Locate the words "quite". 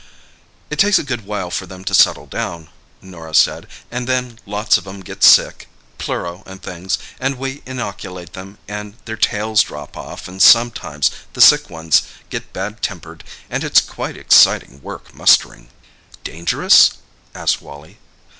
13.79-14.17